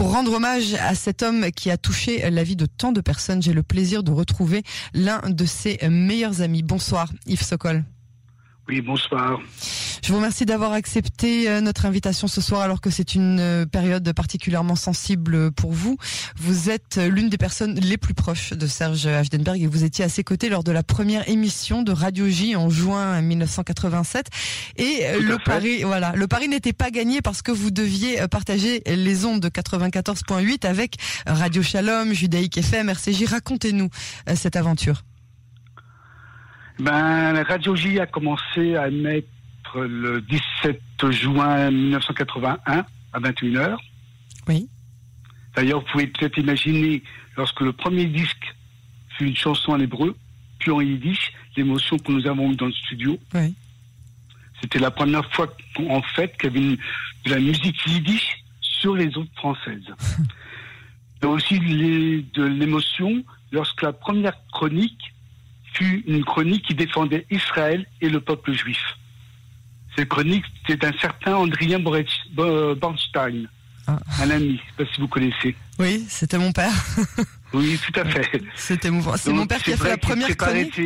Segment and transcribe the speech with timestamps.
[0.00, 3.42] Pour rendre hommage à cet homme qui a touché la vie de tant de personnes,
[3.42, 4.62] j'ai le plaisir de retrouver
[4.94, 6.62] l'un de ses meilleurs amis.
[6.62, 7.84] Bonsoir Yves Sokol.
[8.70, 9.40] Oui, bonsoir.
[10.00, 13.66] Je vous remercie d'avoir accepté euh, notre invitation ce soir alors que c'est une euh,
[13.66, 15.96] période particulièrement sensible pour vous.
[16.36, 20.04] Vous êtes euh, l'une des personnes les plus proches de Serge Hachdenberg et vous étiez
[20.04, 24.28] à ses côtés lors de la première émission de Radio J en juin 1987.
[24.76, 29.24] Et le pari, voilà, le pari n'était pas gagné parce que vous deviez partager les
[29.24, 30.94] ondes de 94.8 avec
[31.26, 33.24] Radio Shalom, Judaïque FM, RCJ.
[33.24, 33.90] Racontez-nous
[34.36, 35.02] cette aventure.
[36.80, 39.28] Ben, Radio J a commencé à émettre
[39.74, 40.80] le 17
[41.10, 43.76] juin 1981 à 21h.
[44.48, 44.66] Oui.
[45.54, 47.02] D'ailleurs, vous pouvez peut-être imaginer,
[47.36, 48.54] lorsque le premier disque
[49.16, 50.16] fut une chanson en hébreu,
[50.58, 53.18] puis en yiddish, l'émotion que nous avons eue dans le studio.
[53.34, 53.54] Oui.
[54.62, 55.54] C'était la première fois,
[55.88, 56.76] en fait, qu'il y avait
[57.26, 59.84] de la musique yiddish sur les autres françaises.
[61.22, 65.12] Il y a aussi de l'émotion lorsque la première chronique
[65.80, 68.82] fut une chronique qui défendait Israël et le peuple juif.
[69.96, 73.48] Cette chronique, c'est un certain Andrien Bornstein,
[73.86, 73.98] ah.
[74.20, 75.56] un ami, je ne sais pas si vous connaissez.
[75.78, 76.72] Oui, c'était mon père.
[77.52, 78.42] oui, tout à fait.
[78.54, 80.80] C'était mon, c'est mon père qui a fait la première chronique.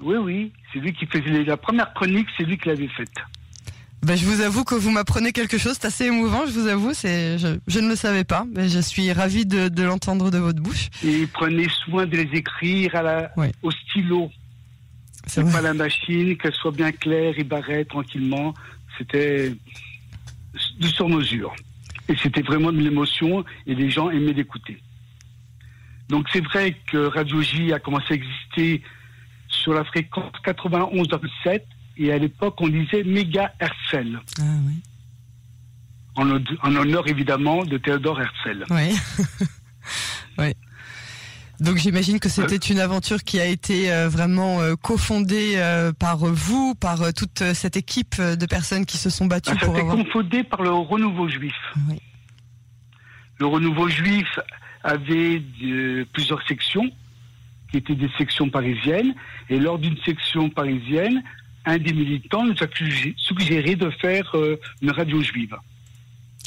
[0.00, 3.14] Oui, oui, c'est lui qui faisait la première chronique, c'est lui qui l'avait faite.
[4.04, 6.92] Ben, je vous avoue que vous m'apprenez quelque chose, c'est assez émouvant, je vous avoue,
[6.92, 10.90] c'est, je, ne le savais pas, mais je suis ravi de, l'entendre de votre bouche.
[11.02, 13.32] Et prenez soin de les écrire à la,
[13.62, 14.30] au stylo.
[15.26, 18.52] C'est pas la machine, qu'elle soit bien claire et barrée tranquillement.
[18.98, 19.54] C'était
[20.78, 21.54] de sur mesure.
[22.10, 24.82] Et c'était vraiment de l'émotion et les gens aimaient l'écouter.
[26.10, 28.82] Donc c'est vrai que Radio J a commencé à exister
[29.48, 31.62] sur la fréquence 91,7
[31.96, 34.20] et à l'époque, on disait méga Herzl.
[34.40, 34.82] Ah oui.
[36.16, 38.64] En, en, honneur évidemment de Théodore Herzl.
[38.70, 38.96] Oui.
[40.38, 40.54] oui.
[41.60, 46.18] Donc j'imagine que c'était une aventure qui a été euh, vraiment euh, cofondée euh, par
[46.18, 49.96] vous, par toute cette équipe de personnes qui se sont battues bah, pour avoir...
[49.96, 51.54] cofondé par le renouveau juif.
[51.88, 52.00] Oui.
[53.38, 54.38] Le renouveau juif
[54.82, 55.42] avait
[56.12, 56.90] plusieurs sections,
[57.70, 59.14] qui étaient des sections parisiennes,
[59.48, 61.22] et lors d'une section parisienne,
[61.64, 62.66] un des militants nous a
[63.16, 65.56] suggéré de faire euh, une radio juive.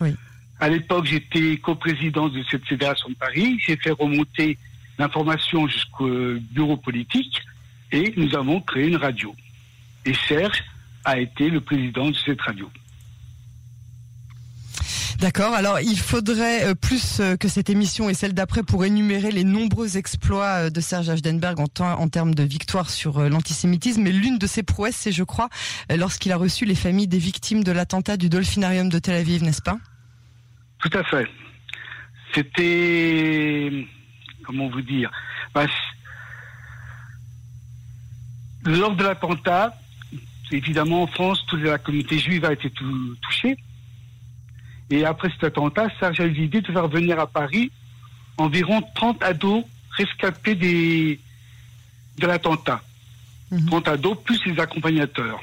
[0.00, 0.14] Oui.
[0.60, 3.58] À l'époque, j'étais coprésident de cette fédération de Paris.
[3.66, 4.58] J'ai fait remonter
[4.98, 6.08] l'information jusqu'au
[6.52, 7.42] bureau politique
[7.90, 9.34] et nous avons créé une radio.
[10.04, 10.62] Et Serge
[11.04, 12.70] a été le président de cette radio.
[15.22, 15.54] D'accord.
[15.54, 19.44] Alors, il faudrait euh, plus euh, que cette émission et celle d'après pour énumérer les
[19.44, 24.02] nombreux exploits euh, de Serge Hachdenberg en, termes de victoire sur l'antisémitisme.
[24.02, 25.48] Mais l'une de ses prouesses, c'est, je crois,
[25.96, 29.62] lorsqu'il a reçu les familles des victimes de l'attentat du Dolphinarium de Tel Aviv, n'est-ce
[29.62, 29.78] pas?
[30.80, 31.28] Tout à fait.
[32.34, 33.86] C'était,
[34.44, 35.12] comment vous dire,
[35.54, 35.66] bah,
[38.64, 39.72] lors de l'attentat,
[40.50, 42.72] évidemment en France, toute la communauté juive a été
[43.22, 43.56] touchée.
[44.92, 47.72] Et après cet attentat, Serge a eu l'idée de faire venir à Paris
[48.36, 49.64] environ 30 ados
[49.96, 51.18] rescapés des,
[52.18, 52.82] de l'attentat.
[53.68, 53.92] 30 mhm.
[53.94, 55.40] ados plus les accompagnateurs.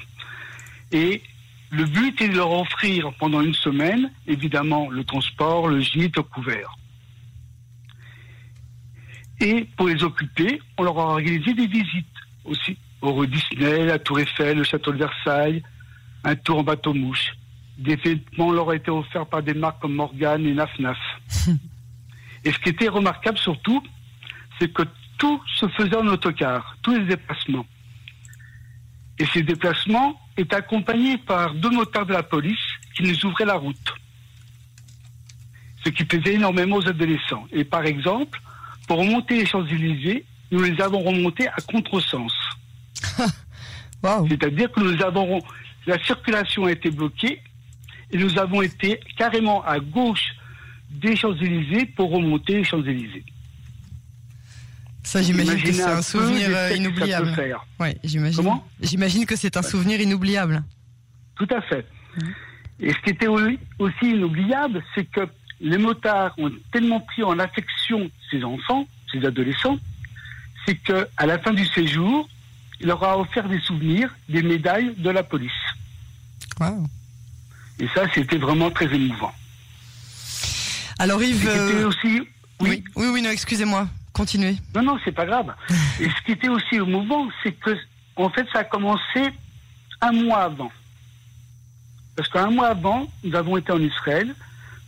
[0.92, 1.24] Et
[1.72, 6.24] le but est de leur offrir pendant une semaine, évidemment, le transport, le gîte, au
[6.24, 6.78] couvert.
[9.40, 12.06] Et pour les occuper, on leur a organisé des visites
[12.46, 15.64] aussi au Disney, la Tour Eiffel, le château de Versailles,
[16.24, 17.32] un tour en bateau-mouche
[17.80, 20.98] des vêtements leur été offerts par des marques comme Morgan et Naf Naf.
[22.44, 23.82] et ce qui était remarquable surtout,
[24.60, 24.84] c'est que
[25.18, 27.66] tout se faisait en autocar, tous les déplacements.
[29.18, 32.58] Et ces déplacements étaient accompagnés par deux motards de la police
[32.96, 33.94] qui nous ouvraient la route.
[35.84, 37.46] Ce qui plaisait énormément aux adolescents.
[37.52, 38.42] Et par exemple,
[38.88, 42.34] pour remonter les Champs-Élysées, nous les avons remontés à contresens.
[44.30, 45.42] C'est-à-dire que nous avons
[45.86, 47.42] la circulation a été bloquée
[48.12, 50.26] et nous avons été carrément à gauche
[50.90, 53.24] des Champs-Élysées pour remonter les Champs-Élysées.
[55.04, 57.36] Ça, j'imagine que c'est un, souvenir inoubliable.
[57.80, 58.38] Oui, j'imagine.
[58.38, 58.68] Comment?
[58.82, 60.64] J'imagine que c'est un souvenir inoubliable.
[61.36, 61.86] Tout à fait.
[62.16, 62.28] Mmh.
[62.82, 65.28] Et ce qui était aussi inoubliable, c'est que
[65.62, 69.78] les motards ont tellement pris en affection ces enfants, ces adolescents,
[70.66, 72.30] c'est qu'à la fin du séjour,
[72.80, 75.52] il leur a offert des souvenirs, des médailles de la police.
[76.60, 76.86] Wow.
[77.80, 79.34] Et ça, c'était vraiment très émouvant.
[81.00, 81.48] Alors Yves...
[81.48, 82.22] Euh, aussi...
[82.60, 82.84] Oui.
[82.96, 83.88] oui, oui, non, excusez-moi.
[84.12, 84.58] Continuez.
[84.76, 85.54] Non, non, c'est pas grave.
[86.02, 87.72] Et ce qui était aussi émouvant, c'est que,
[88.18, 89.30] en fait, ça a commencé
[90.02, 90.72] un mois avant.
[92.18, 94.36] Parce qu'un mois avant, nous avons été en Israël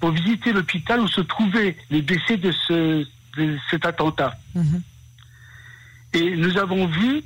[0.01, 3.07] pour visiter l'hôpital où se trouvaient les blessés de, ce,
[3.37, 4.37] de cet attentat.
[4.53, 4.81] Mhm.
[6.13, 7.23] Et nous avons vu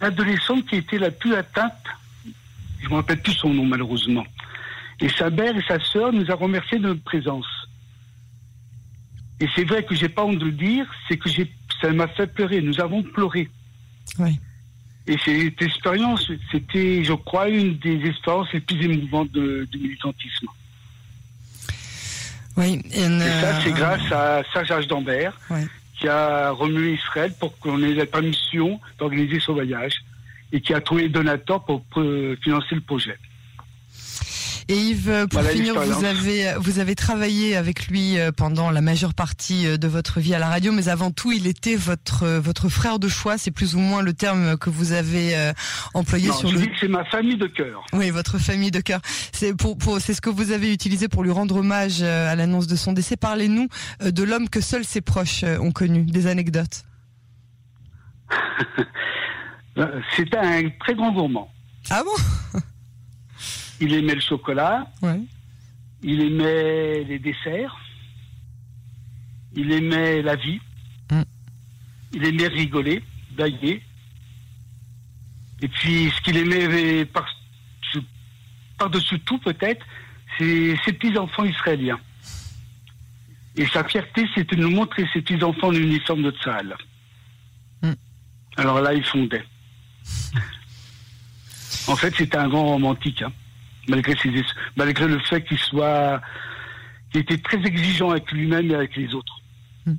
[0.00, 1.74] l'adolescente qui était la plus atteinte,
[2.80, 4.24] je ne me rappelle plus son nom malheureusement.
[5.00, 7.46] Et sa mère et sa sœur nous a remercié de notre présence.
[9.40, 11.50] Et c'est vrai que j'ai pas honte de le dire, c'est que j'ai,
[11.80, 12.60] ça m'a fait pleurer.
[12.62, 13.50] Nous avons pleuré.
[14.18, 14.38] Oui.
[15.06, 20.46] Et cette expérience, c'était, je crois, une des expériences les plus émouvantes de- du militantisme.
[22.56, 22.80] Oui.
[22.92, 25.36] Et, Et euh, ça, c'est grâce à Serge d'Ambert,
[25.98, 29.94] qui a remué Israël pour qu'on ait la permission d'organiser ce voyage
[30.52, 33.18] et qui a trouvé les donateurs pour euh, financer le projet.
[34.68, 38.80] Et Yves, pour Voilà finir, vous avez vous avez travaillé avec lui euh, pendant la
[38.80, 42.22] majeure partie euh, de votre vie à la radio, mais avant tout, il était votre
[42.22, 43.36] euh, votre frère de choix.
[43.36, 45.52] C'est plus ou moins le terme que vous avez euh,
[45.92, 46.66] employé Non, sur je le.
[46.80, 47.84] c'est ma famille de cœur.
[47.92, 49.00] Oui, votre famille de cœur.
[49.32, 52.34] C'est pour, pour c'est ce que vous avez utilisé pour lui rendre hommage euh, à
[52.34, 53.16] l'annonce de son décès.
[53.16, 53.68] Parlez-nous
[54.02, 56.04] euh, de l'homme que seuls ses proches euh, ont connu.
[56.04, 56.84] Des anecdotes.
[59.76, 61.50] Euh, C'était un très grand gourmand.
[61.90, 62.60] Ah bon?
[63.80, 65.20] Il aimait le chocolat, Ouais.
[66.02, 67.76] il aimait les desserts,
[69.54, 70.60] il aimait la vie,
[71.10, 71.22] Mm.
[72.14, 73.02] il aimait rigoler,
[73.36, 73.82] bailler.
[75.60, 77.26] Et puis, ce qu'il aimait par,
[78.78, 79.84] par-dessus tout, peut-être,
[80.38, 82.00] c'est ses petits-enfants israéliens.
[83.56, 86.76] Et sa fierté, c'était de nous montrer ses petits-enfants en uniforme de Tsahal.
[87.82, 87.92] Mm.
[88.56, 89.44] Alors là, il fondait.
[91.88, 93.32] en fait, c'était un grand romantique, hein,
[93.88, 94.44] malgré, ses, es-
[94.76, 96.20] malgré le fait qu'il soit,
[97.10, 99.40] qu'il était très exigeant avec lui-même et avec les autres.
[99.86, 99.92] Mm.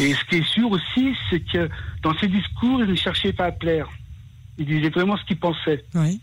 [0.00, 1.68] Et ce qui est sûr aussi, c'est que
[2.02, 3.88] dans ses discours, il ne cherchait pas à plaire.
[4.58, 6.20] Il disait vraiment ce qu'il pensait Oui.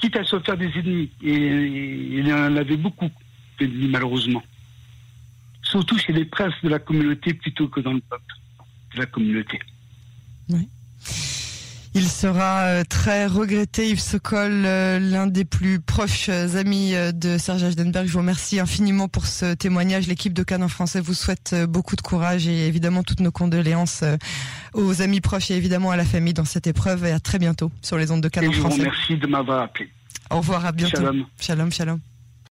[0.00, 1.10] quitte à se faire des ennemis.
[1.22, 3.10] Et, et il en avait beaucoup
[3.58, 4.42] d'ennemis, malheureusement.
[5.62, 8.34] Surtout chez les princes de la communauté plutôt que dans le peuple
[8.94, 9.58] de la communauté.
[11.98, 17.38] Il sera euh, très regretté, Yves Sokol, euh, l'un des plus proches euh, amis de
[17.38, 18.06] Serge Ajdenberg.
[18.06, 20.06] Je vous remercie infiniment pour ce témoignage.
[20.06, 24.04] L'équipe de Canon français vous souhaite beaucoup de courage et évidemment toutes nos condoléances
[24.74, 27.72] aux amis proches et évidemment à la famille dans cette épreuve et à très bientôt
[27.80, 28.76] sur les ondes de je vous français.
[28.76, 29.88] remercie de m'avoir appelé.
[30.28, 30.98] Au revoir, à bientôt.
[30.98, 31.24] Shalom.
[31.40, 32.00] Shalom, shalom.